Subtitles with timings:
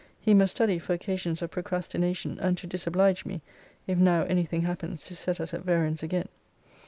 [0.19, 3.43] He must study for occasions of procrastination, and to disoblige me,
[3.85, 6.27] if now any thing happens to set us at variance again.